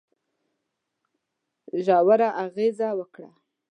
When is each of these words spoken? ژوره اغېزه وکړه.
ژوره 1.85 2.29
اغېزه 2.43 2.89
وکړه. 2.99 3.29